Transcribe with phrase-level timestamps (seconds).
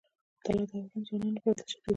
[0.43, 1.89] طلا د افغان ځوانانو لپاره دلچسپي لري.